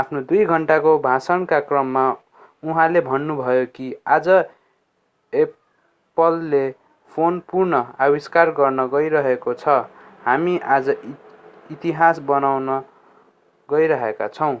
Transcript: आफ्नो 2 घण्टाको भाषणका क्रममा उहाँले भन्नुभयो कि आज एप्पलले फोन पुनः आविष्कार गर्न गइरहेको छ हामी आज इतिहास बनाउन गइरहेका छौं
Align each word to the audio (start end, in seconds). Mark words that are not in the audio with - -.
आफ्नो 0.00 0.20
2 0.30 0.38
घण्टाको 0.46 0.92
भाषणका 0.98 1.58
क्रममा 1.68 2.02
उहाँले 2.64 3.00
भन्नुभयो 3.00 3.64
कि 3.74 3.86
आज 4.16 4.28
एप्पलले 5.32 6.64
फोन 7.12 7.38
पुनः 7.50 7.92
आविष्कार 8.06 8.50
गर्न 8.58 8.86
गइरहेको 8.94 9.54
छ 9.62 9.76
हामी 10.24 10.58
आज 10.76 10.90
इतिहास 11.70 12.18
बनाउन 12.26 12.70
गइरहेका 13.68 14.28
छौं 14.36 14.54